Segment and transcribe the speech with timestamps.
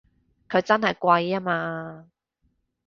[0.49, 2.09] 佢真係貴吖嘛！